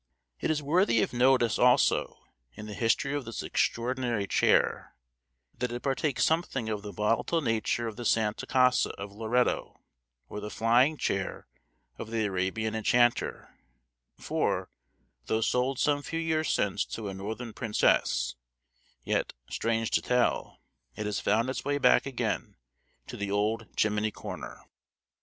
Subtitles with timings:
[0.39, 2.23] It is worthy of notice also,
[2.55, 4.95] in the history of this extraordinary chair,
[5.59, 9.79] that it partakes something of the volatile nature of the Santa Casa of Loretto,
[10.27, 11.45] or the flying chair
[11.99, 13.53] of the Arabian enchanter;
[14.17, 14.71] for,
[15.27, 18.33] though sold some few years since to a northern princess,
[19.03, 20.63] yet, strange to tell,
[20.95, 22.55] it has found its way back again
[23.05, 24.63] to the old chimney corner.